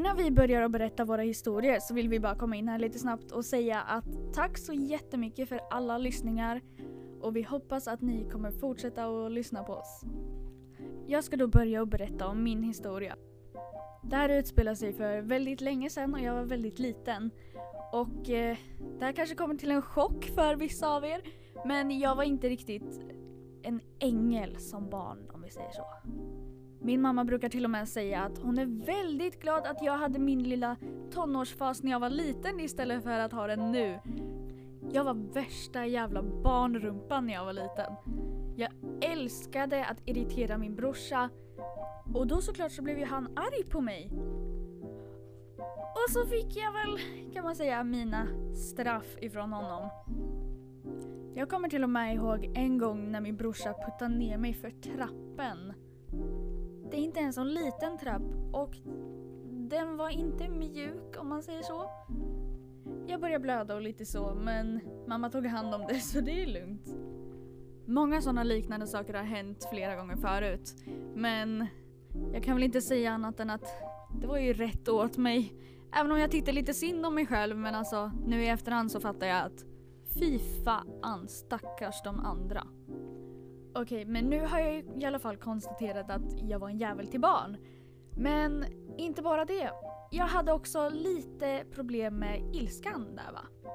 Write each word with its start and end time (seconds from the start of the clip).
Innan 0.00 0.16
vi 0.16 0.30
börjar 0.30 0.62
att 0.62 0.70
berätta 0.70 1.04
våra 1.04 1.22
historier 1.22 1.80
så 1.80 1.94
vill 1.94 2.08
vi 2.08 2.20
bara 2.20 2.34
komma 2.34 2.56
in 2.56 2.68
här 2.68 2.78
lite 2.78 2.98
snabbt 2.98 3.32
och 3.32 3.44
säga 3.44 3.80
att 3.80 4.34
tack 4.34 4.58
så 4.58 4.72
jättemycket 4.72 5.48
för 5.48 5.60
alla 5.70 5.98
lyssningar 5.98 6.60
och 7.20 7.36
vi 7.36 7.42
hoppas 7.42 7.88
att 7.88 8.00
ni 8.00 8.30
kommer 8.30 8.50
fortsätta 8.50 9.04
att 9.04 9.32
lyssna 9.32 9.62
på 9.62 9.72
oss. 9.72 10.04
Jag 11.06 11.24
ska 11.24 11.36
då 11.36 11.48
börja 11.48 11.82
att 11.82 11.88
berätta 11.88 12.26
om 12.26 12.42
min 12.42 12.62
historia. 12.62 13.16
Det 14.02 14.16
här 14.16 14.28
utspelar 14.28 14.74
sig 14.74 14.92
för 14.92 15.20
väldigt 15.20 15.60
länge 15.60 15.90
sedan 15.90 16.14
och 16.14 16.20
jag 16.20 16.34
var 16.34 16.44
väldigt 16.44 16.78
liten. 16.78 17.30
Och 17.92 18.30
eh, 18.30 18.56
det 18.98 19.04
här 19.04 19.12
kanske 19.12 19.34
kommer 19.34 19.54
till 19.54 19.70
en 19.70 19.82
chock 19.82 20.24
för 20.24 20.56
vissa 20.56 20.88
av 20.88 21.04
er. 21.04 21.22
Men 21.66 21.98
jag 21.98 22.16
var 22.16 22.24
inte 22.24 22.48
riktigt 22.48 23.00
en 23.62 23.80
ängel 23.98 24.56
som 24.56 24.90
barn 24.90 25.30
om 25.34 25.42
vi 25.42 25.50
säger 25.50 25.70
så. 25.70 25.84
Min 26.82 27.00
mamma 27.00 27.24
brukar 27.24 27.48
till 27.48 27.64
och 27.64 27.70
med 27.70 27.88
säga 27.88 28.22
att 28.22 28.38
hon 28.38 28.58
är 28.58 28.86
väldigt 28.86 29.40
glad 29.40 29.66
att 29.66 29.82
jag 29.82 29.98
hade 29.98 30.18
min 30.18 30.42
lilla 30.42 30.76
tonårsfas 31.10 31.82
när 31.82 31.90
jag 31.90 32.00
var 32.00 32.10
liten 32.10 32.60
istället 32.60 33.02
för 33.02 33.18
att 33.18 33.32
ha 33.32 33.46
den 33.46 33.72
nu. 33.72 33.98
Jag 34.92 35.04
var 35.04 35.14
värsta 35.34 35.86
jävla 35.86 36.22
barnrumpan 36.22 37.26
när 37.26 37.34
jag 37.34 37.44
var 37.44 37.52
liten. 37.52 37.94
Jag 38.56 38.70
älskade 39.00 39.84
att 39.84 40.08
irritera 40.08 40.58
min 40.58 40.74
brorsa 40.74 41.30
och 42.14 42.26
då 42.26 42.40
såklart 42.40 42.72
så 42.72 42.82
blev 42.82 42.98
ju 42.98 43.04
han 43.04 43.26
arg 43.36 43.64
på 43.70 43.80
mig. 43.80 44.10
Och 45.92 46.10
så 46.10 46.26
fick 46.26 46.56
jag 46.56 46.72
väl, 46.72 46.98
kan 47.32 47.44
man 47.44 47.56
säga, 47.56 47.84
mina 47.84 48.26
straff 48.54 49.16
ifrån 49.20 49.52
honom. 49.52 49.88
Jag 51.34 51.48
kommer 51.48 51.68
till 51.68 51.82
och 51.82 51.90
med 51.90 52.14
ihåg 52.14 52.52
en 52.54 52.78
gång 52.78 53.12
när 53.12 53.20
min 53.20 53.36
brorsa 53.36 53.72
puttade 53.72 54.14
ner 54.14 54.38
mig 54.38 54.54
för 54.54 54.70
trappen. 54.70 55.72
Det 56.90 56.96
är 56.96 57.00
inte 57.00 57.20
ens 57.20 57.38
en 57.38 57.54
liten 57.54 57.98
trapp 57.98 58.22
och 58.52 58.76
den 59.50 59.96
var 59.96 60.10
inte 60.10 60.48
mjuk 60.48 61.16
om 61.18 61.28
man 61.28 61.42
säger 61.42 61.62
så. 61.62 61.90
Jag 63.06 63.20
började 63.20 63.42
blöda 63.42 63.74
och 63.74 63.82
lite 63.82 64.06
så 64.06 64.34
men 64.34 64.80
mamma 65.06 65.30
tog 65.30 65.46
hand 65.46 65.74
om 65.74 65.84
det 65.88 65.94
så 66.00 66.20
det 66.20 66.42
är 66.42 66.46
lugnt. 66.46 66.94
Många 67.86 68.20
sådana 68.20 68.42
liknande 68.42 68.86
saker 68.86 69.14
har 69.14 69.22
hänt 69.22 69.68
flera 69.70 69.96
gånger 69.96 70.16
förut. 70.16 70.74
Men 71.14 71.66
jag 72.32 72.42
kan 72.42 72.54
väl 72.54 72.62
inte 72.62 72.80
säga 72.80 73.10
annat 73.10 73.40
än 73.40 73.50
att 73.50 73.66
det 74.20 74.26
var 74.26 74.38
ju 74.38 74.52
rätt 74.52 74.88
åt 74.88 75.16
mig. 75.16 75.54
Även 75.92 76.12
om 76.12 76.18
jag 76.18 76.30
tyckte 76.30 76.52
lite 76.52 76.74
synd 76.74 77.06
om 77.06 77.14
mig 77.14 77.26
själv 77.26 77.56
men 77.56 77.74
alltså 77.74 78.12
nu 78.26 78.44
i 78.44 78.48
efterhand 78.48 78.92
så 78.92 79.00
fattar 79.00 79.26
jag 79.26 79.46
att 79.46 79.64
fy 80.18 80.38
fan 80.64 81.28
stackars 81.28 82.02
de 82.04 82.20
andra. 82.20 82.66
Okej, 83.74 84.04
men 84.04 84.24
nu 84.24 84.46
har 84.46 84.58
jag 84.58 84.84
i 85.02 85.04
alla 85.04 85.18
fall 85.18 85.36
konstaterat 85.36 86.10
att 86.10 86.42
jag 86.42 86.58
var 86.58 86.68
en 86.68 86.78
jävel 86.78 87.06
till 87.06 87.20
barn. 87.20 87.56
Men 88.16 88.64
inte 88.96 89.22
bara 89.22 89.44
det. 89.44 89.70
Jag 90.10 90.24
hade 90.24 90.52
också 90.52 90.88
lite 90.88 91.64
problem 91.70 92.18
med 92.18 92.54
ilskan 92.54 93.16
där 93.16 93.32
va. 93.32 93.70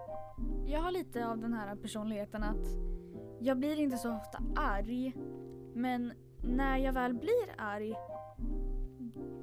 Jag 0.65 0.81
har 0.81 0.91
lite 0.91 1.27
av 1.27 1.37
den 1.37 1.53
här 1.53 1.75
personligheten 1.75 2.43
att 2.43 2.67
jag 3.39 3.57
blir 3.57 3.79
inte 3.79 3.97
så 3.97 4.13
ofta 4.15 4.43
arg. 4.55 5.13
Men 5.73 6.13
när 6.43 6.77
jag 6.77 6.93
väl 6.93 7.13
blir 7.13 7.55
arg 7.57 7.95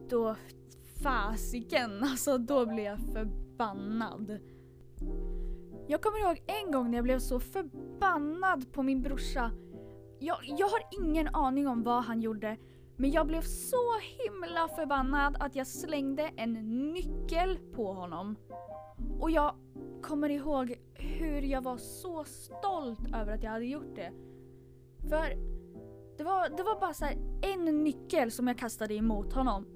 då 0.08 0.36
fasiken, 1.02 2.02
alltså 2.02 2.38
då 2.38 2.66
blir 2.66 2.84
jag 2.84 2.98
förbannad. 2.98 4.38
Jag 5.86 6.02
kommer 6.02 6.20
ihåg 6.20 6.42
en 6.46 6.72
gång 6.72 6.90
när 6.90 6.98
jag 6.98 7.04
blev 7.04 7.18
så 7.18 7.40
förbannad 7.40 8.72
på 8.72 8.82
min 8.82 9.02
brorsa. 9.02 9.50
Jag, 10.22 10.38
jag 10.42 10.68
har 10.68 10.82
ingen 11.00 11.28
aning 11.28 11.68
om 11.68 11.82
vad 11.82 12.04
han 12.04 12.20
gjorde 12.20 12.56
men 12.96 13.10
jag 13.10 13.26
blev 13.26 13.42
så 13.42 13.98
himla 14.00 14.68
förbannad 14.68 15.36
att 15.40 15.56
jag 15.56 15.66
slängde 15.66 16.30
en 16.36 16.52
nyckel 16.92 17.58
på 17.74 17.92
honom. 17.92 18.36
Och 19.20 19.30
jag 19.30 19.54
kommer 20.02 20.30
ihåg 20.30 20.74
hur 20.94 21.42
jag 21.42 21.62
var 21.62 21.76
så 21.76 22.24
stolt 22.24 23.14
över 23.14 23.32
att 23.32 23.42
jag 23.42 23.50
hade 23.50 23.64
gjort 23.64 23.94
det. 23.96 24.12
För 25.08 25.36
det 26.18 26.24
var, 26.24 26.56
det 26.56 26.62
var 26.62 26.80
bara 26.80 26.94
så 26.94 27.06
en 27.42 27.84
nyckel 27.84 28.30
som 28.30 28.48
jag 28.48 28.58
kastade 28.58 28.94
emot 28.94 29.32
honom. 29.32 29.66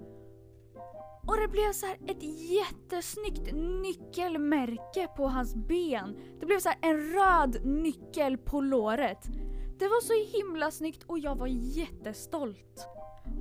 Och 1.27 1.37
det 1.37 1.49
blev 1.49 1.73
så 1.73 1.87
ett 1.87 2.23
jättesnyggt 2.51 3.53
nyckelmärke 3.55 5.09
på 5.17 5.27
hans 5.27 5.55
ben. 5.55 6.17
Det 6.41 6.47
blev 6.47 6.59
så 6.59 6.71
en 6.83 7.13
röd 7.13 7.67
nyckel 7.67 8.39
på 8.39 8.61
låret. 8.61 9.29
Det 9.79 9.89
var 9.89 10.01
så 10.01 10.37
himla 10.37 10.71
snyggt 10.71 11.03
och 11.03 11.19
jag 11.19 11.37
var 11.37 11.47
jättestolt. 11.47 12.89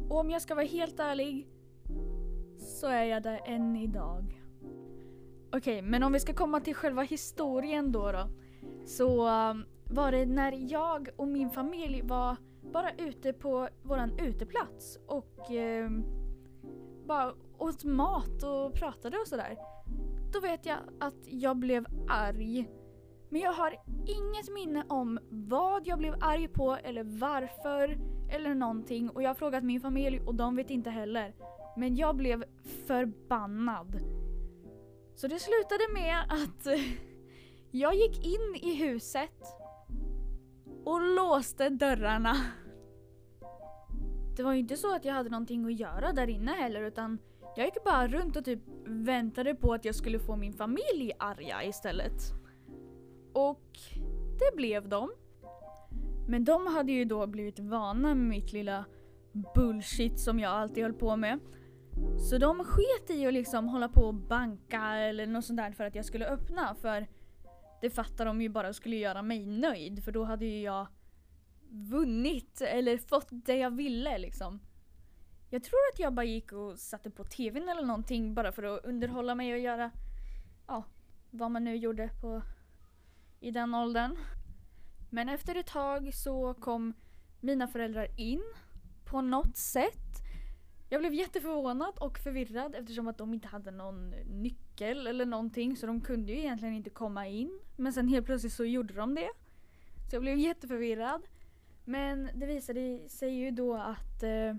Och 0.10 0.20
om 0.20 0.30
jag 0.30 0.42
ska 0.42 0.56
vara 0.56 0.66
helt 0.66 1.00
ärlig 1.00 1.48
så 2.58 2.88
är 2.88 3.04
jag 3.04 3.24
där 3.24 3.42
än 3.46 3.76
idag. 3.76 4.42
Okej, 5.48 5.58
okay, 5.58 5.82
men 5.82 6.04
om 6.04 6.14
vi 6.14 6.20
ska 6.20 6.34
komma 6.34 6.60
till 6.60 6.76
själva 6.76 7.02
historien 7.02 7.92
då 7.92 8.12
då. 8.12 8.28
Så 8.86 9.28
um, 9.28 9.66
var 9.86 10.12
det 10.12 10.26
när 10.26 10.72
jag 10.72 11.10
och 11.16 11.28
min 11.28 11.50
familj 11.50 12.02
var 12.02 12.38
bara 12.74 12.92
ute 12.92 13.34
på 13.34 13.70
våran 13.84 14.20
uteplats 14.20 15.00
och 15.08 15.52
eh, 15.52 15.90
bara 17.06 17.34
åt 17.58 17.84
mat 17.84 18.44
och 18.44 18.74
pratade 18.74 19.18
och 19.18 19.28
sådär. 19.28 19.58
Då 20.34 20.40
vet 20.40 20.66
jag 20.66 20.78
att 21.00 21.28
jag 21.28 21.58
blev 21.58 21.86
arg. 22.10 22.70
Men 23.36 23.42
jag 23.42 23.54
har 23.54 23.76
inget 24.06 24.54
minne 24.54 24.86
om 24.90 25.20
vad 25.30 25.88
jag 25.88 26.00
blev 26.00 26.16
arg 26.22 26.48
på 26.48 26.76
eller 26.76 27.04
varför 27.04 27.98
eller 28.30 28.56
någonting 28.56 29.10
och 29.10 29.24
jag 29.24 29.30
har 29.30 29.36
frågat 29.36 29.64
min 29.64 29.82
familj 29.82 30.20
och 30.20 30.36
de 30.36 30.56
vet 30.56 30.70
inte 30.70 30.90
heller. 30.90 31.36
Men 31.78 31.96
jag 31.96 32.16
blev 32.16 32.44
förbannad. 32.88 34.00
Så 35.16 35.28
det 35.28 35.40
slutade 35.40 35.94
med 35.94 36.20
att 36.30 36.80
jag 37.72 37.96
gick 37.96 38.26
in 38.26 38.56
i 38.62 38.76
huset 38.76 39.44
och 40.86 41.02
låste 41.02 41.70
dörrarna. 41.70 42.36
Det 44.38 44.44
var 44.44 44.54
ju 44.54 44.60
inte 44.60 44.78
så 44.78 44.96
att 44.96 45.06
jag 45.06 45.14
hade 45.14 45.30
någonting 45.30 45.66
att 45.66 45.80
göra 45.80 46.14
där 46.14 46.28
inne 46.28 46.52
heller 46.52 46.82
utan 46.82 47.20
jag 47.56 47.66
gick 47.66 47.84
bara 47.84 48.08
runt 48.08 48.36
och 48.36 48.46
typ 48.46 48.62
väntade 48.86 49.56
på 49.56 49.74
att 49.74 49.86
jag 49.86 49.96
skulle 49.96 50.20
få 50.20 50.36
min 50.36 50.54
familj 50.54 51.12
arga 51.20 51.64
istället. 51.64 52.45
Och 53.36 53.80
det 54.40 54.56
blev 54.56 54.90
de. 54.90 55.12
Men 56.28 56.44
de 56.44 56.68
hade 56.68 56.92
ju 56.92 57.06
då 57.06 57.28
blivit 57.28 57.60
vana 57.60 58.16
med 58.16 58.28
mitt 58.28 58.54
lilla 58.54 58.86
bullshit 59.56 60.20
som 60.20 60.40
jag 60.40 60.52
alltid 60.52 60.84
höll 60.84 60.94
på 60.94 61.16
med. 61.16 61.40
Så 62.30 62.38
de 62.38 62.64
sket 62.64 63.10
i 63.10 63.26
att 63.26 63.34
liksom 63.34 63.68
hålla 63.68 63.90
på 63.90 64.02
och 64.02 64.14
banka 64.14 64.82
eller 64.82 65.28
något 65.28 65.46
sånt 65.46 65.58
där 65.58 65.72
för 65.72 65.84
att 65.84 65.96
jag 65.96 66.06
skulle 66.06 66.26
öppna 66.26 66.76
för 66.76 67.08
det 67.82 67.90
fattar 67.90 68.26
de 68.26 68.42
ju 68.42 68.50
bara 68.50 68.74
skulle 68.74 68.96
göra 68.96 69.22
mig 69.22 69.46
nöjd 69.46 70.04
för 70.04 70.12
då 70.12 70.24
hade 70.24 70.46
ju 70.46 70.62
jag 70.62 70.88
vunnit 71.70 72.62
eller 72.62 72.98
fått 72.98 73.28
det 73.30 73.58
jag 73.58 73.72
ville 73.72 74.18
liksom. 74.18 74.60
Jag 75.50 75.64
tror 75.64 75.80
att 75.94 76.00
jag 76.00 76.14
bara 76.14 76.26
gick 76.26 76.52
och 76.52 76.80
satte 76.80 77.10
på 77.10 77.24
tvn 77.24 77.70
eller 77.70 77.86
någonting 77.86 78.34
bara 78.34 78.52
för 78.52 78.64
att 78.64 78.86
underhålla 78.86 79.36
mig 79.36 79.54
och 79.54 79.60
göra 79.60 79.92
ja, 80.68 80.84
vad 81.32 81.52
man 81.52 81.64
nu 81.64 81.76
gjorde 81.76 82.10
på 82.22 82.42
i 83.40 83.52
den 83.52 83.76
åldern. 83.76 84.18
Men 85.10 85.30
efter 85.30 85.56
ett 85.56 85.68
tag 85.68 86.14
så 86.14 86.54
kom 86.54 86.94
mina 87.40 87.68
föräldrar 87.68 88.08
in 88.18 88.44
på 89.06 89.22
något 89.22 89.58
sätt. 89.58 90.06
Jag 90.90 91.02
blev 91.02 91.14
jätteförvånad 91.14 91.98
och 91.98 92.18
förvirrad 92.18 92.76
eftersom 92.76 93.08
att 93.08 93.18
de 93.18 93.34
inte 93.34 93.48
hade 93.48 93.72
någon 93.72 94.10
nyckel 94.26 95.08
eller 95.08 95.26
någonting 95.26 95.78
så 95.78 95.86
de 95.86 96.02
kunde 96.02 96.32
ju 96.32 96.38
egentligen 96.38 96.74
inte 96.74 96.90
komma 96.90 97.28
in. 97.28 97.60
Men 97.78 97.94
sen 97.94 98.08
helt 98.08 98.26
plötsligt 98.26 98.54
så 98.54 98.66
gjorde 98.66 98.94
de 98.94 99.16
det. 99.16 99.30
Så 100.10 100.16
jag 100.16 100.22
blev 100.22 100.38
jätteförvirrad. 100.38 101.22
Men 101.86 102.30
det 102.36 102.46
visade 102.46 103.10
sig 103.10 103.30
ju 103.30 103.52
då 103.52 103.76
att 103.76 104.24
eh, 104.24 104.56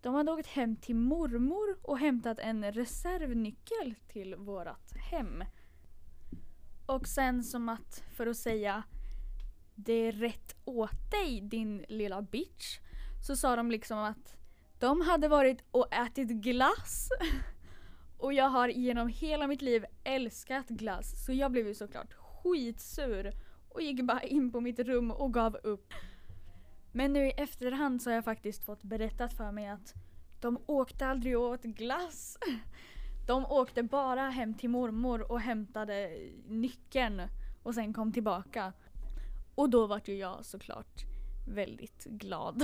de 0.00 0.14
hade 0.14 0.32
åkt 0.32 0.46
hem 0.46 0.76
till 0.76 0.96
mormor 0.96 1.78
och 1.82 1.98
hämtat 1.98 2.38
en 2.38 2.72
reservnyckel 2.72 3.94
till 4.08 4.36
vårat 4.36 4.92
hem. 5.10 5.44
Och 6.88 7.06
sen 7.06 7.44
som 7.44 7.68
att, 7.68 8.02
för 8.16 8.26
att 8.26 8.36
säga 8.36 8.82
det 9.74 9.92
är 9.92 10.12
rätt 10.12 10.56
åt 10.64 11.10
dig 11.10 11.40
din 11.40 11.84
lilla 11.88 12.22
bitch. 12.22 12.78
Så 13.26 13.36
sa 13.36 13.56
de 13.56 13.70
liksom 13.70 13.98
att 13.98 14.36
de 14.78 15.00
hade 15.00 15.28
varit 15.28 15.64
och 15.70 15.94
ätit 15.94 16.28
glass. 16.28 17.08
och 18.18 18.32
jag 18.32 18.48
har 18.48 18.68
genom 18.68 19.08
hela 19.08 19.46
mitt 19.46 19.62
liv 19.62 19.84
älskat 20.04 20.68
glass 20.68 21.24
så 21.26 21.32
jag 21.32 21.52
blev 21.52 21.66
ju 21.66 21.74
såklart 21.74 22.14
skitsur 22.14 23.32
och 23.68 23.82
gick 23.82 24.02
bara 24.02 24.22
in 24.22 24.52
på 24.52 24.60
mitt 24.60 24.78
rum 24.78 25.10
och 25.10 25.34
gav 25.34 25.56
upp. 25.56 25.92
Men 26.92 27.12
nu 27.12 27.26
i 27.26 27.30
efterhand 27.30 28.02
så 28.02 28.10
har 28.10 28.14
jag 28.14 28.24
faktiskt 28.24 28.64
fått 28.64 28.82
berättat 28.82 29.32
för 29.32 29.52
mig 29.52 29.68
att 29.68 29.94
de 30.40 30.58
åkte 30.66 31.06
aldrig 31.06 31.38
och 31.38 31.44
åt 31.44 31.62
glass. 31.62 32.38
De 33.28 33.46
åkte 33.46 33.82
bara 33.82 34.30
hem 34.30 34.54
till 34.54 34.70
mormor 34.70 35.32
och 35.32 35.40
hämtade 35.40 36.10
nyckeln 36.46 37.22
och 37.62 37.74
sen 37.74 37.92
kom 37.92 38.12
tillbaka. 38.12 38.72
Och 39.54 39.70
då 39.70 39.86
vart 39.86 40.08
ju 40.08 40.14
jag 40.14 40.44
såklart 40.44 41.04
väldigt 41.48 42.04
glad. 42.04 42.62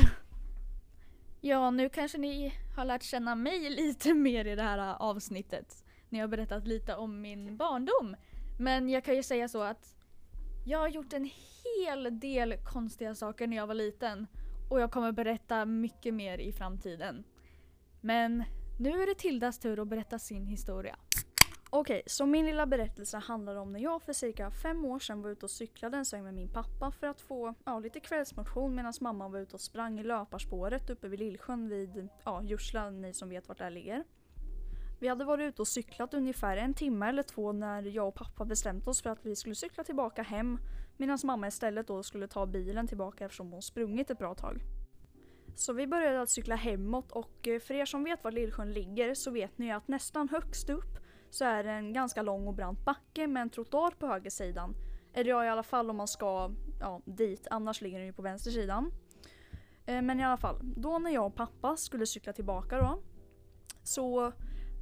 Ja, 1.41 1.71
nu 1.71 1.89
kanske 1.89 2.19
ni 2.19 2.53
har 2.77 2.85
lärt 2.85 3.03
känna 3.03 3.35
mig 3.35 3.71
lite 3.71 4.15
mer 4.15 4.45
i 4.45 4.55
det 4.55 4.63
här 4.63 4.97
avsnittet. 4.99 5.85
när 6.09 6.21
jag 6.21 6.31
berättat 6.31 6.67
lite 6.67 6.95
om 6.95 7.21
min 7.21 7.57
barndom. 7.57 8.17
Men 8.59 8.89
jag 8.89 9.05
kan 9.05 9.15
ju 9.15 9.23
säga 9.23 9.49
så 9.49 9.63
att 9.63 9.97
jag 10.67 10.79
har 10.79 10.89
gjort 10.89 11.13
en 11.13 11.31
hel 11.65 12.21
del 12.21 12.57
konstiga 12.57 13.15
saker 13.15 13.47
när 13.47 13.57
jag 13.57 13.67
var 13.67 13.75
liten 13.75 14.27
och 14.71 14.81
jag 14.81 14.91
kommer 14.91 15.13
berätta 15.13 15.65
mycket 15.65 16.15
mer 16.15 16.39
i 16.39 16.53
framtiden. 16.53 17.25
Men 18.01 18.45
nu 18.79 19.03
är 19.03 19.07
det 19.07 19.15
Tildas 19.15 19.59
tur 19.59 19.83
att 19.83 19.89
berätta 19.89 20.19
sin 20.19 20.47
historia. 20.47 20.97
Okej, 21.71 22.03
så 22.07 22.27
min 22.27 22.47
lilla 22.47 22.67
berättelse 22.67 23.19
handlar 23.19 23.57
om 23.57 23.73
när 23.73 23.81
jag 23.81 24.03
för 24.03 24.13
cirka 24.13 24.51
fem 24.51 24.85
år 24.85 24.99
sedan 24.99 25.23
var 25.23 25.31
ute 25.31 25.47
och 25.47 25.51
cyklade 25.51 25.97
en 25.97 26.05
sväng 26.05 26.25
med 26.25 26.35
min 26.35 26.49
pappa 26.49 26.91
för 26.91 27.07
att 27.07 27.21
få 27.21 27.55
ja, 27.65 27.79
lite 27.79 28.01
kvällsmotion 28.01 28.75
medan 28.75 28.93
mamma 29.01 29.29
var 29.29 29.39
ute 29.39 29.55
och 29.55 29.61
sprang 29.61 30.01
i 30.01 30.03
löparspåret 30.03 30.91
uppe 30.91 31.09
vid 31.09 31.19
Lillsjön 31.19 31.69
vid 31.69 32.09
ja, 32.25 32.43
Jursla, 32.43 32.91
ni 32.91 33.13
som 33.13 33.29
vet 33.29 33.49
vart 33.49 33.59
det 33.59 33.65
här 33.65 33.71
ligger. 33.71 34.05
Vi 35.01 35.09
hade 35.09 35.25
varit 35.25 35.49
ute 35.49 35.63
och 35.63 35.69
cyklat 35.69 36.15
ungefär 36.15 36.57
en 36.57 36.75
timme 36.75 37.09
eller 37.09 37.23
två 37.23 37.53
när 37.53 37.83
jag 37.83 38.09
och 38.09 38.15
pappa 38.15 38.45
bestämt 38.45 38.89
oss 38.89 39.03
för 39.03 39.11
att 39.11 39.27
vi 39.27 39.37
skulle 39.37 39.55
cykla 39.55 39.85
tillbaka 39.85 40.23
hem 40.23 40.59
medan 40.97 41.19
mamma 41.25 41.49
istället 41.49 41.87
då 41.87 42.03
skulle 42.03 42.29
ta 42.29 42.47
bilen 42.47 42.87
tillbaka 42.87 43.25
eftersom 43.25 43.53
hon 43.53 43.63
sprungit 43.63 44.11
ett 44.11 44.19
bra 44.19 44.35
tag. 44.35 44.74
Så 45.55 45.73
vi 45.73 45.87
började 45.87 46.23
att 46.23 46.31
cykla 46.31 46.55
hemåt 46.55 47.13
och 47.13 47.49
eh, 47.49 47.61
för 47.61 47.75
er 47.75 47.85
som 47.85 48.05
vet 48.05 48.25
var 48.25 48.31
Lillsjön 48.31 48.73
ligger 48.73 49.15
så 49.15 49.31
vet 49.31 49.59
ni 49.59 49.73
att 49.73 49.89
nästan 49.89 50.29
högst 50.29 50.71
upp 50.71 50.99
så 51.31 51.45
är 51.45 51.65
det 51.65 51.71
en 51.71 51.93
ganska 51.93 52.23
lång 52.23 52.47
och 52.47 52.55
brant 52.55 52.85
backe 52.85 53.27
med 53.27 53.41
en 53.41 53.51
trottoar 53.51 53.91
på 53.91 54.07
höger 54.07 54.31
sidan. 54.31 54.75
Eller 55.15 55.31
ja, 55.31 55.45
i 55.45 55.49
alla 55.49 55.63
fall 55.63 55.91
om 55.91 55.97
man 55.97 56.09
ska 56.09 56.51
ja, 56.81 57.01
dit, 57.05 57.47
annars 57.51 57.81
ligger 57.81 57.99
den 57.99 58.07
ju 58.07 58.13
på 58.13 58.23
vänster 58.23 58.51
sidan. 58.51 58.93
Eh, 59.87 60.03
men 60.03 60.21
i 60.21 60.25
alla 60.25 60.37
fall, 60.37 60.59
då 60.63 60.99
när 60.99 61.11
jag 61.11 61.27
och 61.27 61.35
pappa 61.35 61.77
skulle 61.77 62.07
cykla 62.07 62.33
tillbaka 62.33 62.79
då 62.79 63.03
så 63.83 64.33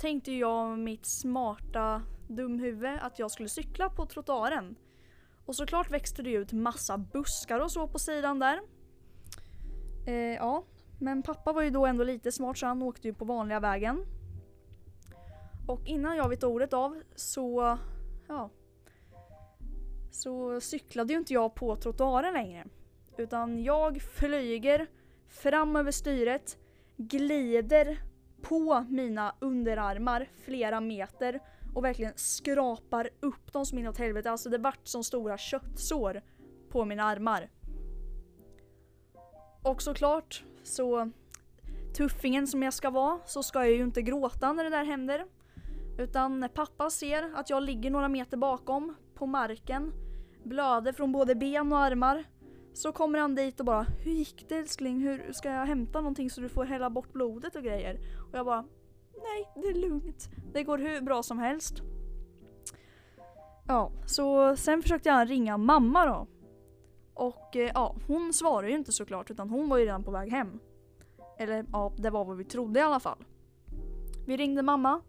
tänkte 0.00 0.32
jag 0.32 0.78
mitt 0.78 1.06
smarta 1.06 2.02
dumhuvud 2.28 2.98
att 3.00 3.18
jag 3.18 3.30
skulle 3.30 3.48
cykla 3.48 3.90
på 3.90 4.06
trottoaren. 4.06 4.76
Och 5.46 5.56
såklart 5.56 5.90
växte 5.90 6.22
det 6.22 6.30
ut 6.30 6.52
massa 6.52 6.98
buskar 6.98 7.60
och 7.60 7.72
så 7.72 7.88
på 7.88 7.98
sidan 7.98 8.38
där. 8.38 8.60
Eh, 10.06 10.14
ja, 10.14 10.64
men 10.98 11.22
pappa 11.22 11.52
var 11.52 11.62
ju 11.62 11.70
då 11.70 11.86
ändå 11.86 12.04
lite 12.04 12.32
smart 12.32 12.58
så 12.58 12.66
han 12.66 12.82
åkte 12.82 13.08
ju 13.08 13.14
på 13.14 13.24
vanliga 13.24 13.60
vägen. 13.60 14.04
Och 15.66 15.80
innan 15.86 16.16
jag 16.16 16.28
vet 16.28 16.44
ordet 16.44 16.72
av 16.72 17.02
så, 17.14 17.78
ja. 18.28 18.50
Så 20.10 20.60
cyklade 20.60 21.12
ju 21.12 21.18
inte 21.18 21.32
jag 21.32 21.54
på 21.54 21.76
trottoaren 21.76 22.34
längre. 22.34 22.64
Utan 23.16 23.62
jag 23.62 24.02
flyger 24.02 24.86
fram 25.28 25.76
över 25.76 25.90
styret, 25.90 26.58
glider 26.96 27.98
på 28.42 28.86
mina 28.88 29.34
underarmar 29.40 30.28
flera 30.44 30.80
meter 30.80 31.40
och 31.74 31.84
verkligen 31.84 32.12
skrapar 32.16 33.10
upp 33.20 33.52
dem 33.52 33.66
som 33.66 33.78
inåt 33.78 33.98
helvete. 33.98 34.30
Alltså 34.30 34.48
det 34.48 34.58
vart 34.58 34.86
som 34.86 35.04
stora 35.04 35.38
köttsår 35.38 36.22
på 36.68 36.84
mina 36.84 37.04
armar. 37.04 37.50
Och 39.62 39.82
såklart 39.82 40.44
så 40.62 41.10
tuffingen 41.96 42.46
som 42.46 42.62
jag 42.62 42.74
ska 42.74 42.90
vara 42.90 43.18
så 43.26 43.42
ska 43.42 43.58
jag 43.58 43.70
ju 43.70 43.82
inte 43.82 44.02
gråta 44.02 44.52
när 44.52 44.64
det 44.64 44.70
där 44.70 44.84
händer. 44.84 45.26
Utan 45.98 46.40
när 46.40 46.48
pappa 46.48 46.90
ser 46.90 47.32
att 47.34 47.50
jag 47.50 47.62
ligger 47.62 47.90
några 47.90 48.08
meter 48.08 48.36
bakom 48.36 48.94
på 49.14 49.26
marken, 49.26 49.92
blöder 50.44 50.92
från 50.92 51.12
både 51.12 51.34
ben 51.34 51.72
och 51.72 51.78
armar, 51.78 52.24
så 52.72 52.92
kommer 52.92 53.18
han 53.18 53.34
dit 53.34 53.60
och 53.60 53.66
bara 53.66 53.86
Hur 54.04 54.12
gick 54.12 54.48
det 54.48 54.56
älskling? 54.56 55.00
Hur 55.00 55.32
ska 55.32 55.50
jag 55.50 55.66
hämta 55.66 56.00
någonting 56.00 56.30
så 56.30 56.40
du 56.40 56.48
får 56.48 56.64
hälla 56.64 56.90
bort 56.90 57.12
blodet 57.12 57.56
och 57.56 57.62
grejer? 57.62 57.98
Och 58.30 58.38
jag 58.38 58.46
bara 58.46 58.64
Nej, 59.22 59.48
det 59.54 59.68
är 59.68 59.88
lugnt. 59.88 60.28
Det 60.52 60.62
går 60.62 60.78
hur 60.78 61.00
bra 61.00 61.22
som 61.22 61.38
helst. 61.38 61.82
Ja, 63.66 63.92
så 64.06 64.56
sen 64.56 64.82
försökte 64.82 65.08
jag 65.08 65.30
ringa 65.30 65.56
mamma 65.56 66.06
då. 66.06 66.26
Och 67.14 67.56
eh, 67.56 67.70
ja, 67.74 67.96
hon 68.06 68.32
svarade 68.32 68.68
ju 68.68 68.74
inte 68.74 68.92
såklart 68.92 69.30
utan 69.30 69.50
hon 69.50 69.68
var 69.68 69.78
ju 69.78 69.84
redan 69.84 70.04
på 70.04 70.10
väg 70.10 70.30
hem. 70.30 70.60
Eller 71.38 71.64
ja, 71.72 71.92
det 71.96 72.10
var 72.10 72.24
vad 72.24 72.36
vi 72.36 72.44
trodde 72.44 72.80
i 72.80 72.82
alla 72.82 73.00
fall. 73.00 73.18
Vi 74.26 74.36
ringde 74.36 74.62
mamma 74.62 75.00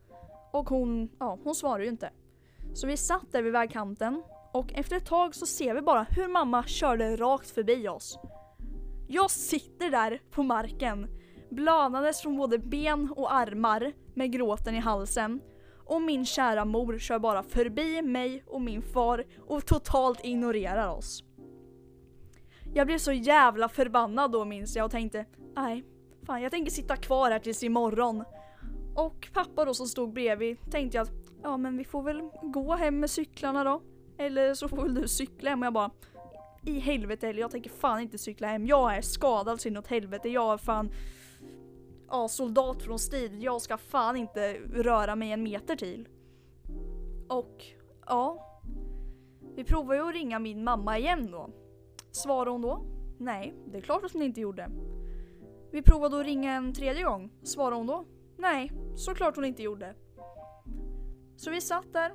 och 0.51 0.69
hon, 0.69 1.09
ja, 1.19 1.38
hon 1.44 1.55
svarade 1.55 1.83
ju 1.83 1.89
inte. 1.89 2.09
Så 2.73 2.88
vi 2.88 2.97
satt 2.97 3.31
där 3.31 3.41
vid 3.41 3.53
vägkanten 3.53 4.23
och 4.53 4.73
efter 4.73 4.95
ett 4.95 5.05
tag 5.05 5.35
så 5.35 5.45
ser 5.45 5.75
vi 5.75 5.81
bara 5.81 6.03
hur 6.03 6.27
mamma 6.27 6.63
körde 6.63 7.15
rakt 7.15 7.50
förbi 7.50 7.88
oss. 7.88 8.19
Jag 9.07 9.31
sitter 9.31 9.91
där 9.91 10.21
på 10.31 10.44
marken, 10.44 11.07
blödandes 11.50 12.21
från 12.21 12.38
både 12.38 12.57
ben 12.57 13.13
och 13.15 13.33
armar 13.33 13.94
med 14.13 14.31
gråten 14.31 14.75
i 14.75 14.79
halsen 14.79 15.41
och 15.85 16.01
min 16.01 16.25
kära 16.25 16.65
mor 16.65 17.00
kör 17.00 17.19
bara 17.19 17.44
förbi 17.44 18.01
mig 18.01 18.44
och 18.47 18.61
min 18.61 18.81
far 18.81 19.25
och 19.47 19.65
totalt 19.65 20.19
ignorerar 20.25 20.88
oss. 20.88 21.23
Jag 22.75 22.87
blev 22.87 22.97
så 22.97 23.11
jävla 23.11 23.69
förbannad 23.69 24.31
då 24.31 24.45
minns 24.45 24.75
jag 24.75 24.85
och 24.85 24.91
tänkte 24.91 25.25
nej, 25.55 25.83
fan 26.25 26.41
jag 26.41 26.51
tänker 26.51 26.71
sitta 26.71 26.95
kvar 26.95 27.31
här 27.31 27.39
tills 27.39 27.63
imorgon. 27.63 28.23
Och 28.95 29.29
pappa 29.33 29.65
då 29.65 29.73
som 29.73 29.87
stod 29.87 30.13
bredvid 30.13 30.71
tänkte 30.71 30.97
jag 30.97 31.03
att 31.03 31.13
ja 31.43 31.57
men 31.57 31.77
vi 31.77 31.83
får 31.83 32.03
väl 32.03 32.21
gå 32.41 32.75
hem 32.75 32.99
med 32.99 33.09
cyklarna 33.09 33.63
då. 33.63 33.81
Eller 34.17 34.53
så 34.53 34.67
får 34.67 34.77
väl 34.83 34.95
du 34.95 35.07
cykla 35.07 35.49
hem 35.49 35.59
och 35.59 35.65
jag 35.65 35.73
bara 35.73 35.91
i 36.65 36.79
helvete 36.79 37.27
eller 37.29 37.39
jag 37.39 37.51
tänker 37.51 37.69
fan 37.69 37.99
inte 37.99 38.17
cykla 38.17 38.47
hem. 38.47 38.65
Jag 38.65 38.97
är 38.97 39.01
skadad 39.01 39.61
så 39.61 39.67
inåt 39.67 39.87
helvete. 39.87 40.29
Jag 40.29 40.53
är 40.53 40.57
fan 40.57 40.91
ja, 42.09 42.27
soldat 42.27 42.81
från 42.81 42.99
strid. 42.99 43.43
Jag 43.43 43.61
ska 43.61 43.77
fan 43.77 44.15
inte 44.15 44.53
röra 44.73 45.15
mig 45.15 45.31
en 45.31 45.43
meter 45.43 45.75
till. 45.75 46.07
Och 47.27 47.63
ja, 48.05 48.59
vi 49.55 49.63
provar 49.63 49.95
ju 49.95 50.09
att 50.09 50.13
ringa 50.13 50.39
min 50.39 50.63
mamma 50.63 50.97
igen 50.97 51.31
då. 51.31 51.49
Svarade 52.13 52.51
hon 52.51 52.62
då? 52.62 52.86
Nej, 53.18 53.54
det 53.65 53.77
är 53.77 53.81
klart 53.81 54.04
att 54.04 54.13
hon 54.13 54.21
inte 54.21 54.42
gjorde. 54.42 54.69
Vi 55.71 55.81
provade 55.81 56.19
att 56.19 56.25
ringa 56.25 56.54
en 56.54 56.74
tredje 56.74 57.04
gång. 57.04 57.31
Svarade 57.44 57.75
hon 57.75 57.88
då? 57.88 58.06
Nej, 58.38 58.71
såklart 58.95 59.36
hon 59.36 59.45
inte 59.45 59.63
gjorde. 59.63 59.95
Så 61.36 61.51
vi 61.51 61.62
satt 61.62 61.94
där. 61.94 62.13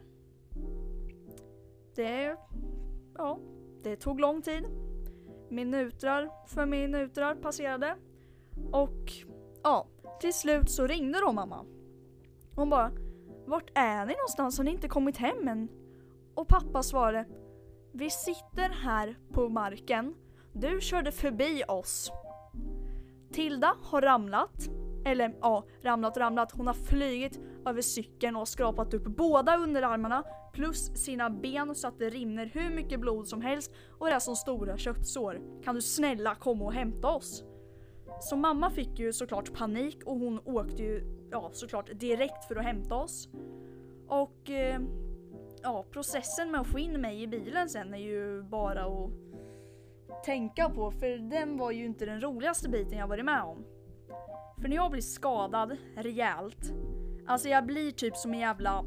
Det... 1.94 2.36
Ja, 3.14 3.38
det 3.82 3.96
tog 3.96 4.20
lång 4.20 4.42
tid. 4.42 4.64
Minutrar 5.50 6.30
för 6.46 6.66
minutrar 6.66 7.34
passerade. 7.34 7.96
Och 8.72 9.12
ja, 9.62 9.86
till 10.20 10.34
slut 10.34 10.70
så 10.70 10.86
ringde 10.86 11.20
då 11.20 11.32
mamma. 11.32 11.64
Hon 12.54 12.70
bara 12.70 12.92
Vart 13.46 13.70
är 13.74 14.06
ni 14.06 14.12
någonstans? 14.12 14.58
Har 14.58 14.64
ni 14.64 14.70
inte 14.70 14.88
kommit 14.88 15.16
hem 15.16 15.48
än? 15.48 15.68
Och 16.34 16.48
pappa 16.48 16.82
svarade 16.82 17.26
vi 17.92 18.10
sitter 18.10 18.68
här 18.68 19.16
på 19.32 19.48
marken. 19.48 20.14
Du 20.52 20.80
körde 20.80 21.12
förbi 21.12 21.62
oss. 21.68 22.12
Tilda 23.32 23.74
har 23.82 24.02
ramlat. 24.02 24.68
Eller 25.04 25.34
ja, 25.40 25.64
ramlat 25.82 26.16
och 26.16 26.20
ramlat. 26.20 26.52
Hon 26.52 26.66
har 26.66 26.74
flygit 26.74 27.40
över 27.66 27.82
cykeln 27.82 28.36
och 28.36 28.48
skrapat 28.48 28.94
upp 28.94 29.04
båda 29.04 29.56
underarmarna 29.56 30.24
plus 30.52 31.04
sina 31.04 31.30
ben 31.30 31.74
så 31.74 31.88
att 31.88 31.98
det 31.98 32.10
rinner 32.10 32.46
hur 32.46 32.70
mycket 32.70 33.00
blod 33.00 33.28
som 33.28 33.42
helst 33.42 33.72
och 33.98 34.06
det 34.06 34.12
är 34.12 34.18
som 34.18 34.36
stora 34.36 34.76
köttsår. 34.76 35.40
Kan 35.64 35.74
du 35.74 35.82
snälla 35.82 36.34
komma 36.34 36.64
och 36.64 36.72
hämta 36.72 37.08
oss? 37.08 37.44
Så 38.20 38.36
mamma 38.36 38.70
fick 38.70 38.98
ju 38.98 39.12
såklart 39.12 39.54
panik 39.54 39.98
och 40.04 40.18
hon 40.18 40.40
åkte 40.44 40.82
ju 40.82 41.04
ja, 41.30 41.50
såklart 41.52 41.90
direkt 41.92 42.44
för 42.44 42.56
att 42.56 42.64
hämta 42.64 42.94
oss. 42.94 43.28
Och 44.08 44.50
eh, 44.50 44.80
ja, 45.62 45.84
processen 45.90 46.50
med 46.50 46.60
att 46.60 46.66
få 46.66 46.78
in 46.78 47.00
mig 47.00 47.22
i 47.22 47.26
bilen 47.26 47.68
sen 47.68 47.94
är 47.94 47.98
ju 47.98 48.42
bara 48.42 48.84
att 48.84 49.10
tänka 50.24 50.70
på 50.70 50.90
för 50.90 51.30
den 51.30 51.56
var 51.56 51.70
ju 51.70 51.84
inte 51.84 52.06
den 52.06 52.20
roligaste 52.20 52.68
biten 52.68 52.98
jag 52.98 53.06
varit 53.06 53.24
med 53.24 53.42
om. 53.42 53.64
För 54.60 54.68
när 54.68 54.76
jag 54.76 54.90
blir 54.90 55.02
skadad 55.02 55.76
rejält, 55.96 56.72
alltså 57.26 57.48
jag 57.48 57.66
blir 57.66 57.90
typ 57.90 58.16
som 58.16 58.34
en 58.34 58.40
jävla, 58.40 58.84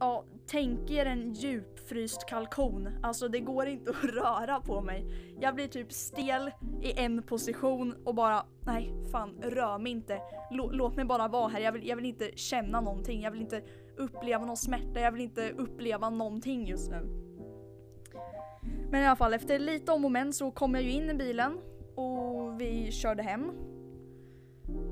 ja 0.00 0.24
tänk 0.50 0.90
er 0.90 1.06
en 1.06 1.32
djupfryst 1.32 2.26
kalkon. 2.28 2.88
Alltså 3.02 3.28
det 3.28 3.40
går 3.40 3.66
inte 3.66 3.90
att 3.90 4.04
röra 4.14 4.60
på 4.60 4.80
mig. 4.80 5.06
Jag 5.40 5.54
blir 5.54 5.68
typ 5.68 5.92
stel 5.92 6.50
i 6.82 7.00
en 7.00 7.22
position 7.22 7.94
och 8.04 8.14
bara 8.14 8.46
nej 8.66 8.94
fan 9.12 9.42
rör 9.42 9.78
mig 9.78 9.92
inte. 9.92 10.14
L 10.50 10.70
låt 10.72 10.96
mig 10.96 11.04
bara 11.04 11.28
vara 11.28 11.48
här. 11.48 11.60
Jag 11.60 11.72
vill, 11.72 11.88
jag 11.88 11.96
vill 11.96 12.04
inte 12.04 12.30
känna 12.34 12.80
någonting. 12.80 13.22
Jag 13.22 13.30
vill 13.30 13.40
inte 13.40 13.62
uppleva 14.00 14.46
någon 14.46 14.56
smärta. 14.56 15.00
Jag 15.00 15.12
vill 15.12 15.20
inte 15.20 15.50
uppleva 15.50 16.10
någonting 16.10 16.66
just 16.66 16.90
nu. 16.90 17.08
Men 18.90 19.02
i 19.02 19.06
alla 19.06 19.16
fall 19.16 19.34
efter 19.34 19.58
lite 19.58 19.92
om 19.92 20.04
och 20.04 20.12
men 20.12 20.32
så 20.32 20.50
kom 20.50 20.74
jag 20.74 20.82
ju 20.82 20.90
in 20.90 21.10
i 21.10 21.14
bilen 21.14 21.58
och 21.94 22.60
vi 22.60 22.92
körde 22.92 23.22
hem. 23.22 23.50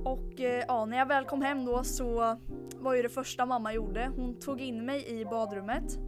Och 0.04 0.40
eh, 0.40 0.64
ja, 0.68 0.84
när 0.84 0.98
jag 0.98 1.06
väl 1.06 1.24
kom 1.24 1.42
hem 1.42 1.64
då 1.64 1.84
så 1.84 2.36
var 2.76 2.94
ju 2.94 3.02
det 3.02 3.08
första 3.08 3.46
mamma 3.46 3.72
gjorde. 3.72 4.10
Hon 4.16 4.38
tog 4.38 4.60
in 4.60 4.84
mig 4.84 5.20
i 5.20 5.24
badrummet. 5.24 5.98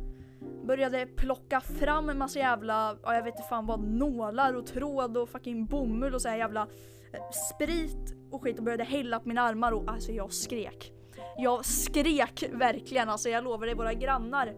Började 0.64 1.07
plocka 1.07 1.61
fram 1.61 2.09
en 2.09 2.19
massa 2.19 2.38
jävla, 2.38 2.97
ja 3.02 3.14
jag 3.14 3.23
vet 3.23 3.35
inte 3.35 3.49
fan 3.49 3.66
vad, 3.66 3.80
nålar 3.80 4.54
och 4.54 4.66
tråd 4.66 5.16
och 5.16 5.28
fucking 5.28 5.66
bomull 5.66 6.14
och 6.14 6.23
så 6.23 6.28
här 6.28 6.37
jävla 6.37 6.69
eh, 7.12 7.30
sprit 7.30 8.14
och 8.30 8.42
skit 8.42 8.59
och 8.59 8.64
började 8.64 8.85
hälla 8.85 9.21
på 9.21 9.28
mina 9.28 9.42
armar 9.42 9.73
och 9.73 9.90
alltså 9.90 10.12
jag 10.12 10.33
skrek. 10.33 10.92
Jag 11.36 11.64
skrek 11.64 12.44
verkligen, 12.52 13.08
alltså 13.08 13.28
jag 13.28 13.44
lovar 13.44 13.66
dig, 13.66 13.74
våra 13.74 13.94
grannar 13.94 14.54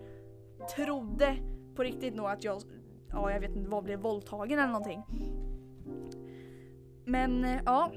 trodde 0.77 1.37
på 1.77 1.83
riktigt 1.83 2.15
nog 2.15 2.27
att 2.27 2.45
jag, 2.45 2.63
ja 3.11 3.31
jag 3.31 3.41
vet 3.41 3.57
inte 3.57 3.71
vad, 3.71 3.85
blev 3.85 3.99
våldtagen 3.99 4.59
eller 4.59 4.73
någonting. 4.73 5.05
Men 7.05 7.45
eh, 7.45 7.61
ja. 7.65 7.93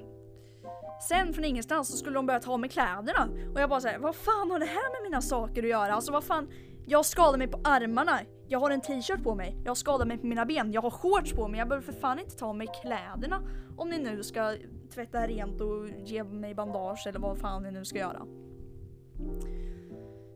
Sen 1.09 1.33
från 1.33 1.45
ingenstans 1.45 1.91
så 1.91 1.97
skulle 1.97 2.15
de 2.15 2.25
börja 2.25 2.39
ta 2.39 2.51
av 2.51 2.59
mig 2.59 2.69
kläderna 2.69 3.29
och 3.53 3.61
jag 3.61 3.69
bara 3.69 3.81
säger 3.81 3.99
vad 3.99 4.15
fan 4.15 4.51
har 4.51 4.59
det 4.59 4.65
här 4.65 4.91
med 4.91 5.11
mina 5.11 5.21
saker 5.21 5.63
att 5.63 5.69
göra? 5.69 5.93
Alltså 5.93 6.11
vad 6.11 6.23
fan, 6.23 6.49
jag 6.85 7.05
skadar 7.05 7.37
mig 7.37 7.47
på 7.47 7.59
armarna, 7.63 8.19
jag 8.47 8.59
har 8.59 8.71
en 8.71 8.81
t-shirt 8.81 9.23
på 9.23 9.35
mig, 9.35 9.57
jag 9.65 9.77
skadar 9.77 10.05
mig 10.05 10.17
på 10.17 10.25
mina 10.25 10.45
ben, 10.45 10.71
jag 10.71 10.81
har 10.81 10.89
shorts 10.89 11.33
på 11.33 11.47
mig, 11.47 11.59
jag 11.59 11.67
behöver 11.67 11.85
för 11.85 11.99
fan 11.99 12.19
inte 12.19 12.35
ta 12.35 12.45
av 12.45 12.55
mig 12.55 12.67
kläderna 12.81 13.41
om 13.77 13.89
ni 13.89 13.99
nu 13.99 14.23
ska 14.23 14.55
tvätta 14.93 15.27
rent 15.27 15.61
och 15.61 15.89
ge 16.05 16.23
mig 16.23 16.55
bandage 16.55 17.07
eller 17.07 17.19
vad 17.19 17.37
fan 17.37 17.63
ni 17.63 17.71
nu 17.71 17.85
ska 17.85 17.99
göra. 17.99 18.25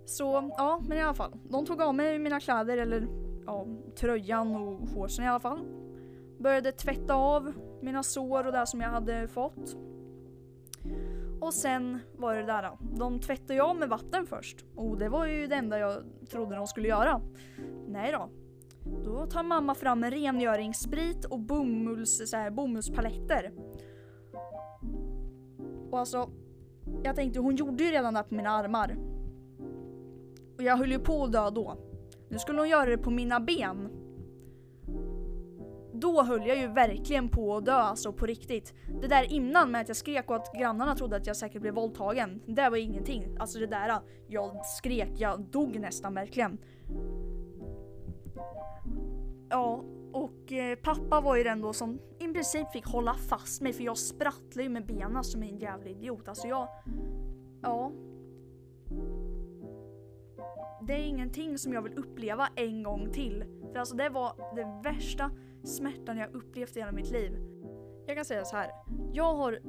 Så 0.06 0.52
ja, 0.58 0.82
men 0.88 0.98
i 0.98 1.02
alla 1.02 1.14
fall. 1.14 1.32
De 1.50 1.66
tog 1.66 1.82
av 1.82 1.96
mig 1.96 2.20
mina 2.20 2.40
kläder, 2.40 2.78
eller 2.78 3.08
ja, 3.46 3.68
tröjan 4.00 4.56
och 4.56 4.90
shortsen 4.90 5.26
i 5.26 5.28
alla 5.28 5.40
fall. 5.40 5.60
Började 6.40 6.72
tvätta 6.72 7.14
av 7.14 7.54
mina 7.82 8.04
sår 8.04 8.46
och 8.46 8.52
det 8.52 8.68
som 8.68 8.82
jag 8.82 8.90
hade 8.90 9.28
fått. 9.28 9.78
Och 11.42 11.54
sen 11.54 12.00
var 12.18 12.36
det 12.36 12.46
där. 12.46 12.72
De 12.98 13.20
tvättade 13.20 13.54
jag 13.54 13.76
med 13.76 13.90
vatten 13.90 14.26
först. 14.26 14.66
Och 14.76 14.98
det 14.98 15.10
var 15.10 15.26
ju 15.26 15.48
det 15.48 15.56
enda 15.56 15.80
jag 15.80 16.04
trodde 16.30 16.56
de 16.56 16.68
skulle 16.68 16.88
göra. 16.88 17.22
Nej 17.88 18.12
då. 18.12 18.30
Då 19.04 19.26
tar 19.26 19.44
mamma 19.44 19.76
fram 19.76 20.04
en 20.04 20.12
rengöringssprit 20.12 21.26
och 21.26 21.40
bomulls, 21.40 22.30
så 22.30 22.38
här, 22.38 22.52
bomullspaletter. 22.52 23.52
Och 25.92 26.00
alltså, 26.00 26.30
jag 27.04 27.16
tänkte 27.16 27.40
hon 27.40 27.56
gjorde 27.56 27.84
ju 27.84 27.92
redan 27.92 28.14
det 28.14 28.24
på 28.24 28.36
mina 28.36 28.50
armar. 28.50 28.98
Och 30.58 30.64
jag 30.64 30.78
höll 30.78 30.92
ju 30.92 31.00
på 31.00 31.24
att 31.24 31.32
dö 31.32 31.50
då. 31.50 31.78
Nu 32.30 32.40
skulle 32.40 32.60
hon 32.60 32.70
göra 32.70 32.90
det 32.90 32.98
på 32.98 33.12
mina 33.12 33.40
ben. 33.40 33.90
Då 35.94 36.24
höll 36.24 36.48
jag 36.48 36.58
ju 36.58 36.68
verkligen 36.68 37.30
på 37.30 37.58
att 37.58 37.66
dö 37.66 37.72
alltså 37.72 38.14
på 38.14 38.26
riktigt. 38.26 38.74
Det 39.02 39.08
där 39.08 39.34
innan 39.34 39.72
med 39.72 39.82
att 39.82 39.88
jag 39.88 39.98
skrek 39.98 40.30
och 40.30 40.36
att 40.36 40.54
grannarna 40.60 40.96
trodde 40.96 41.16
att 41.16 41.28
jag 41.28 41.36
säkert 41.36 41.62
blev 41.62 41.74
våldtagen. 41.74 42.42
Det 42.46 42.70
var 42.70 42.78
ingenting. 42.78 43.38
Alltså 43.40 43.60
det 43.60 43.68
där, 43.68 44.00
jag 44.28 44.66
skrek, 44.66 45.12
jag 45.18 45.40
dog 45.40 45.80
nästan 45.80 46.14
verkligen. 46.14 46.58
Ja, 49.50 49.84
och 50.50 50.54
eh, 50.54 50.76
pappa 50.76 51.22
var 51.22 51.36
ju 51.36 51.44
den 51.44 51.62
då 51.62 51.74
som 51.74 52.00
i 52.20 52.28
princip 52.28 52.72
fick 52.72 52.86
hålla 52.86 53.14
fast 53.14 53.62
mig 53.62 53.74
för 53.74 53.84
jag 53.84 53.98
sprattlade 53.98 54.64
ju 54.64 54.70
med 54.70 54.86
benen 54.86 55.24
som 55.24 55.44
en 55.44 55.58
jävla 55.58 55.90
idiot. 55.90 56.28
Alltså 56.28 56.48
jag... 56.48 56.68
Ja. 57.62 57.92
Det 60.82 60.94
är 60.94 61.06
ingenting 61.06 61.58
som 61.58 61.74
jag 61.74 61.82
vill 61.82 61.94
uppleva 61.94 62.50
en 62.56 62.84
gång 62.84 63.12
till. 63.12 63.46
För 63.72 63.80
alltså 63.80 63.96
det 63.96 64.10
var 64.10 64.56
den 64.56 64.82
värsta 64.82 65.32
smärtan 65.64 66.18
jag 66.18 66.36
upplevt 66.36 66.78
i 66.78 66.80
hela 66.80 66.92
mitt 66.92 67.12
liv. 67.12 67.32
Jag 68.08 68.16
kan 68.16 68.26
säga 68.26 68.46
så 68.46 68.56
här. 68.56 68.72
Jag 69.14 69.34
har 69.34 69.60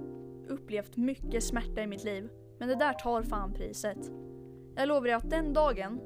upplevt 0.48 0.96
mycket 0.96 1.44
smärta 1.44 1.82
i 1.82 1.86
mitt 1.86 2.04
liv. 2.04 2.30
Men 2.58 2.68
det 2.68 2.74
där 2.74 2.92
tar 2.92 3.22
fan 3.22 3.52
priset. 3.52 4.12
Jag 4.76 4.88
lovar 4.88 5.02
dig 5.02 5.12
att 5.12 5.30
den 5.30 5.52
dagen, 5.52 6.00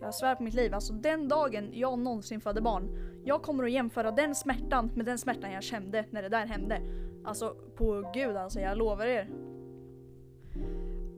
jag 0.00 0.14
svär 0.14 0.34
på 0.34 0.42
mitt 0.42 0.54
liv, 0.54 0.74
alltså 0.74 0.92
den 0.92 1.28
dagen 1.28 1.68
jag 1.72 1.98
någonsin 1.98 2.40
födde 2.40 2.60
barn. 2.60 2.88
Jag 3.24 3.42
kommer 3.42 3.64
att 3.64 3.70
jämföra 3.70 4.10
den 4.10 4.34
smärtan 4.34 4.90
med 4.94 5.06
den 5.06 5.18
smärtan 5.18 5.52
jag 5.52 5.62
kände 5.62 6.04
när 6.10 6.22
det 6.22 6.28
där 6.28 6.46
hände. 6.46 6.80
Alltså 7.24 7.56
på 7.76 8.10
gud 8.14 8.36
alltså, 8.36 8.60
jag 8.60 8.78
lovar 8.78 9.06
er. 9.06 9.30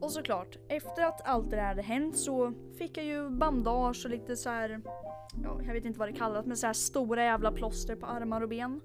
Och 0.01 0.11
såklart, 0.11 0.59
efter 0.69 1.03
att 1.03 1.29
allt 1.29 1.51
det 1.51 1.57
där 1.57 1.65
hade 1.65 1.83
hänt 1.83 2.17
så 2.17 2.53
fick 2.79 2.97
jag 2.97 3.05
ju 3.05 3.31
bandage 3.31 4.03
och 4.05 4.11
lite 4.11 4.37
så 4.37 4.51
här, 4.51 4.81
ja, 5.45 5.61
jag 5.67 5.73
vet 5.75 5.85
inte 5.85 5.99
vad 5.99 6.09
det 6.09 6.13
kallas, 6.13 6.47
men 6.47 6.57
så 6.57 6.67
här 6.67 6.75
stora 6.75 7.25
jävla 7.25 7.53
plåster 7.53 7.97
på 7.97 8.07
armar 8.07 8.41
och 8.41 8.49
ben. 8.49 8.81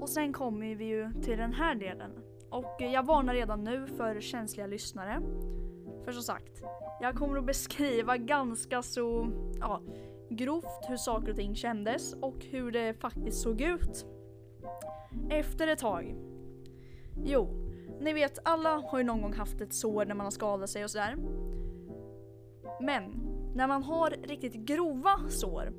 Och 0.00 0.08
sen 0.08 0.32
kommer 0.32 0.74
vi 0.74 0.84
ju 0.84 1.12
till 1.22 1.38
den 1.38 1.52
här 1.52 1.74
delen. 1.74 2.10
Och 2.50 2.76
jag 2.78 3.06
varnar 3.06 3.34
redan 3.34 3.64
nu 3.64 3.86
för 3.86 4.20
känsliga 4.20 4.66
lyssnare. 4.66 5.22
För 6.04 6.12
som 6.12 6.22
sagt, 6.22 6.62
jag 7.00 7.14
kommer 7.14 7.38
att 7.38 7.46
beskriva 7.46 8.16
ganska 8.16 8.82
så 8.82 9.30
ja, 9.60 9.80
grovt 10.30 10.84
hur 10.88 10.96
saker 10.96 11.30
och 11.30 11.36
ting 11.36 11.54
kändes 11.54 12.14
och 12.14 12.44
hur 12.50 12.72
det 12.72 12.94
faktiskt 12.94 13.40
såg 13.40 13.60
ut. 13.60 14.06
Efter 15.30 15.68
ett 15.68 15.78
tag. 15.78 16.16
Jo, 17.24 17.48
ni 18.00 18.12
vet 18.12 18.38
alla 18.44 18.76
har 18.76 18.98
ju 18.98 19.04
någon 19.04 19.22
gång 19.22 19.32
haft 19.32 19.60
ett 19.60 19.74
sår 19.74 20.04
när 20.04 20.14
man 20.14 20.26
har 20.26 20.30
skadat 20.30 20.70
sig 20.70 20.84
och 20.84 20.90
sådär. 20.90 21.16
Men 22.80 23.02
när 23.54 23.68
man 23.68 23.82
har 23.82 24.10
riktigt 24.10 24.54
grova 24.54 25.28
sår 25.28 25.72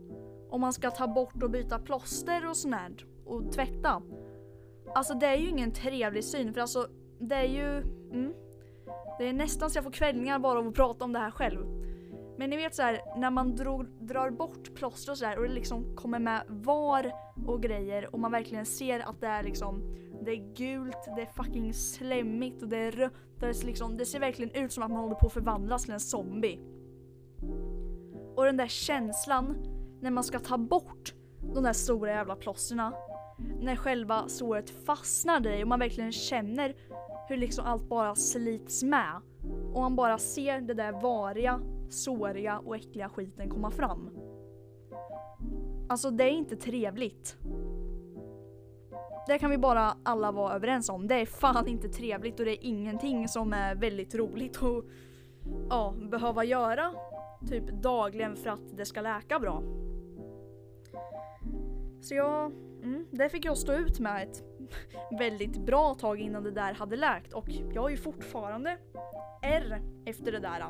och 0.50 0.60
man 0.60 0.74
ska 0.74 0.92
ta 0.92 1.08
bort 1.08 1.44
och 1.44 1.50
byta 1.50 1.80
plåster 1.80 2.50
och 2.50 2.58
sånt 2.58 3.02
och 3.26 3.52
tvätta. 3.52 4.02
Alltså 4.96 5.14
det 5.14 5.26
är 5.26 5.36
ju 5.36 5.50
ingen 5.50 5.72
trevlig 5.72 6.24
syn 6.24 6.54
för 6.54 6.62
alltså 6.62 6.88
det 7.20 7.36
är 7.36 7.48
ju... 7.48 7.78
Mm, 8.12 8.34
det 9.20 9.30
är 9.30 9.34
nästan 9.34 9.70
så 9.70 9.78
jag 9.78 9.84
får 9.84 9.92
kvällningar 9.92 10.40
bara 10.40 10.60
av 10.60 10.68
att 10.68 10.74
prata 10.74 11.06
om 11.06 11.14
det 11.14 11.20
här 11.20 11.32
själv. 11.32 11.60
Men 12.38 12.50
ni 12.50 12.56
vet 12.56 12.76
så 12.76 12.82
här, 12.82 13.02
när 13.18 13.30
man 13.30 13.56
drog, 13.56 13.86
drar 13.86 14.30
bort 14.30 14.76
plåster 14.76 15.12
och 15.12 15.18
sådär 15.18 15.38
och 15.38 15.44
det 15.44 15.54
liksom 15.54 15.96
kommer 15.96 16.20
med 16.20 16.44
var 16.48 17.12
och 17.48 17.62
grejer 17.62 18.14
och 18.14 18.20
man 18.20 18.32
verkligen 18.32 18.66
ser 18.66 19.00
att 19.00 19.22
det 19.22 19.28
är 19.28 19.44
liksom 19.44 19.82
det 20.26 20.32
är 20.32 20.54
gult, 20.56 21.16
det 21.16 21.22
är 21.22 21.44
fucking 21.44 21.74
slemmigt 21.74 22.62
och 22.62 22.70
det 22.70 22.78
är 22.78 22.92
rött. 22.92 23.14
Det, 23.40 23.64
liksom, 23.64 23.98
det 23.98 24.06
ser 24.06 24.20
verkligen 24.20 24.64
ut 24.64 24.72
som 24.72 24.84
att 24.84 24.92
man 24.92 25.00
håller 25.00 25.16
på 25.16 25.28
att 25.28 25.34
förvandlas 25.34 25.84
till 25.84 25.94
en 25.94 26.00
zombie. 26.00 26.60
Och 28.36 28.46
den 28.46 28.58
där 28.58 28.68
känslan 28.68 29.58
när 30.02 30.12
man 30.12 30.24
ska 30.24 30.40
ta 30.40 30.58
bort 30.58 31.14
de 31.54 31.64
där 31.64 31.74
stora 31.74 32.12
jävla 32.12 32.36
plåsterna. 32.36 32.94
När 33.62 33.76
själva 33.76 34.28
såret 34.28 34.70
fastnar 34.86 35.40
i 35.40 35.44
dig 35.44 35.62
och 35.62 35.68
man 35.68 35.80
verkligen 35.80 36.12
känner 36.12 36.76
hur 37.30 37.38
liksom 37.38 37.66
allt 37.66 37.90
bara 37.90 38.16
slits 38.16 38.84
med. 38.84 39.22
Och 39.74 39.82
man 39.82 39.96
bara 39.96 40.18
ser 40.18 40.62
det 40.62 40.74
där 40.74 40.92
variga, 40.92 41.62
såriga 41.90 42.60
och 42.60 42.76
äckliga 42.76 43.10
skiten 43.10 43.50
komma 43.50 43.72
fram. 43.72 44.10
Alltså 45.90 46.12
det 46.12 46.24
är 46.24 46.32
inte 46.32 46.56
trevligt. 46.56 47.38
Det 49.28 49.40
kan 49.40 49.52
vi 49.52 49.58
bara 49.58 49.98
alla 50.04 50.32
vara 50.32 50.54
överens 50.54 50.90
om. 50.90 51.08
Det 51.08 51.16
är 51.16 51.26
fan 51.26 51.68
inte 51.68 51.90
trevligt 51.90 52.40
och 52.40 52.46
det 52.46 52.52
är 52.52 52.68
ingenting 52.68 53.28
som 53.28 53.54
är 53.54 53.76
väldigt 53.76 54.16
roligt 54.16 54.64
att 54.64 54.86
ja, 55.70 55.96
behöva 56.12 56.44
göra 56.44 56.94
typ 57.50 57.72
dagligen 57.72 58.36
för 58.36 58.50
att 58.50 58.78
det 58.78 58.86
ska 58.86 59.02
läka 59.02 59.40
bra. 59.40 59.64
Så 62.02 62.16
jag, 62.16 62.52
mm, 62.84 63.06
det 63.12 63.30
fick 63.30 63.46
jag 63.46 63.58
stå 63.58 63.74
ut 63.74 64.00
med 64.00 64.24
ett 64.24 64.44
väldigt 65.20 65.58
bra 65.58 65.96
tag 65.96 66.20
innan 66.20 66.44
det 66.44 66.52
där 66.52 66.74
hade 66.74 66.96
läkt 66.96 67.34
och 67.34 67.50
jag 67.74 67.82
har 67.82 67.90
ju 67.90 67.98
fortfarande 67.98 68.78
R 69.42 69.82
efter 70.06 70.32
det 70.32 70.40
där. 70.40 70.64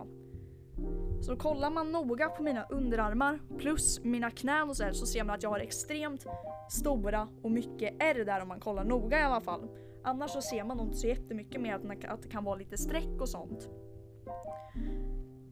Så 1.22 1.36
kollar 1.36 1.72
man 1.72 1.92
noga 1.92 2.30
på 2.30 2.44
mina 2.44 2.66
underarmar 2.70 3.40
plus 3.58 4.04
mina 4.04 4.32
knän 4.32 4.70
och 4.70 4.78
så, 4.78 4.84
här, 4.84 4.92
så 4.92 5.06
ser 5.06 5.24
man 5.24 5.36
att 5.36 5.44
jag 5.44 5.50
har 5.50 5.60
extremt 5.60 6.26
stora 6.70 7.28
och 7.42 7.52
mycket 7.52 7.96
R 8.00 8.24
där 8.26 8.42
om 8.42 8.48
man 8.48 8.60
kollar 8.60 8.84
noga 8.84 9.20
i 9.20 9.24
alla 9.24 9.42
fall. 9.42 9.70
Annars 10.04 10.32
så 10.32 10.42
ser 10.42 10.64
man 10.64 10.78
nog 10.78 10.88
inte 10.88 10.98
så 10.98 11.08
jättemycket 11.08 11.62
mer 11.62 11.76
att 12.08 12.22
det 12.24 12.30
kan 12.30 12.44
vara 12.44 12.56
lite 12.56 12.78
streck 12.78 13.22
och 13.22 13.30
sånt. 13.30 13.70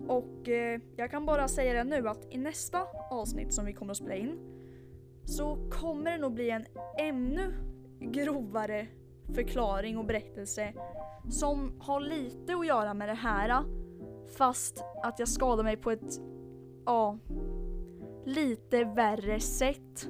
Och 0.07 0.49
eh, 0.49 0.79
jag 0.95 1.11
kan 1.11 1.25
bara 1.25 1.47
säga 1.47 1.73
det 1.73 1.83
nu 1.83 2.07
att 2.09 2.33
i 2.33 2.37
nästa 2.37 2.87
avsnitt 3.11 3.53
som 3.53 3.65
vi 3.65 3.73
kommer 3.73 3.91
att 3.91 3.97
spela 3.97 4.15
in 4.15 4.39
så 5.25 5.69
kommer 5.71 6.11
det 6.11 6.17
nog 6.17 6.33
bli 6.33 6.49
en 6.49 6.65
ännu 6.97 7.53
grovare 7.99 8.87
förklaring 9.35 9.97
och 9.97 10.05
berättelse 10.05 10.73
som 11.29 11.73
har 11.79 11.99
lite 11.99 12.55
att 12.55 12.67
göra 12.67 12.93
med 12.93 13.09
det 13.09 13.13
här 13.13 13.63
fast 14.37 14.83
att 15.03 15.19
jag 15.19 15.27
skadar 15.27 15.63
mig 15.63 15.77
på 15.77 15.91
ett, 15.91 16.21
ja, 16.85 17.17
lite 18.25 18.83
värre 18.83 19.39
sätt. 19.39 20.09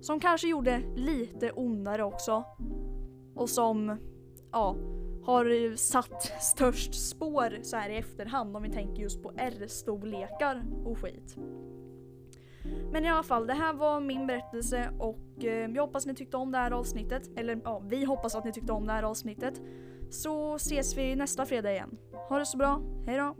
Som 0.00 0.20
kanske 0.20 0.48
gjorde 0.48 0.82
lite 0.96 1.52
ondare 1.52 2.04
också. 2.04 2.44
Och 3.34 3.50
som, 3.50 3.98
ja, 4.52 4.76
har 5.22 5.76
satt 5.76 6.22
störst 6.40 7.08
spår 7.08 7.58
så 7.62 7.76
här 7.76 7.90
i 7.90 7.96
efterhand 7.96 8.56
om 8.56 8.62
vi 8.62 8.70
tänker 8.70 9.02
just 9.02 9.22
på 9.22 9.32
R-storlekar 9.36 10.62
och 10.84 10.98
skit. 10.98 11.36
Men 12.92 13.04
i 13.04 13.08
alla 13.08 13.22
fall, 13.22 13.46
det 13.46 13.54
här 13.54 13.72
var 13.72 14.00
min 14.00 14.26
berättelse 14.26 14.90
och 14.98 15.44
eh, 15.44 15.70
jag 15.70 15.82
hoppas 15.82 16.06
ni 16.06 16.14
tyckte 16.14 16.36
om 16.36 16.52
det 16.52 16.58
här 16.58 16.70
avsnittet. 16.70 17.30
Eller 17.36 17.60
ja, 17.64 17.82
vi 17.88 18.04
hoppas 18.04 18.34
att 18.34 18.44
ni 18.44 18.52
tyckte 18.52 18.72
om 18.72 18.86
det 18.86 18.92
här 18.92 19.02
avsnittet. 19.02 19.60
Så 20.10 20.54
ses 20.54 20.96
vi 20.96 21.16
nästa 21.16 21.46
fredag 21.46 21.72
igen. 21.72 21.98
Ha 22.28 22.38
det 22.38 22.46
så 22.46 22.56
bra, 22.56 22.80
hejdå! 23.06 23.34